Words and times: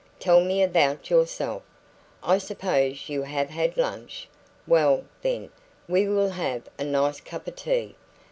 Tell 0.19 0.41
me 0.43 0.63
about 0.63 1.11
yourself. 1.11 1.61
I 2.23 2.39
suppose 2.39 3.07
you 3.07 3.21
have 3.21 3.51
had 3.51 3.77
lunch? 3.77 4.27
Well, 4.65 5.03
then, 5.21 5.51
we 5.87 6.09
will 6.09 6.29
have 6.31 6.63
a 6.79 6.83
nice 6.83 7.21
cup 7.21 7.45
of 7.47 7.55
tea. 7.55 7.93